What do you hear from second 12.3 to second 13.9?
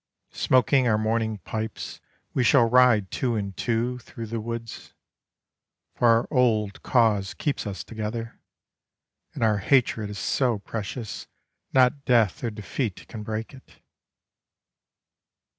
or defeat can break it.